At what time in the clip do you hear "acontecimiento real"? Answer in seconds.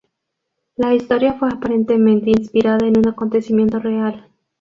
3.07-4.27